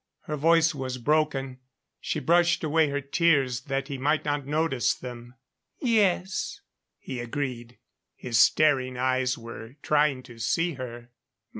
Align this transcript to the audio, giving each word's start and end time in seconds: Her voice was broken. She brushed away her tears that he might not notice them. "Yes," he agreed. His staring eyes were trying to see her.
Her 0.21 0.35
voice 0.35 0.73
was 0.73 0.97
broken. 0.97 1.59
She 1.99 2.19
brushed 2.19 2.63
away 2.63 2.89
her 2.89 3.01
tears 3.01 3.61
that 3.65 3.87
he 3.87 3.99
might 3.99 4.25
not 4.25 4.47
notice 4.47 4.95
them. 4.95 5.35
"Yes," 5.79 6.61
he 6.97 7.19
agreed. 7.19 7.77
His 8.15 8.39
staring 8.39 8.97
eyes 8.97 9.37
were 9.37 9.75
trying 9.83 10.23
to 10.23 10.39
see 10.39 10.73
her. 10.73 11.11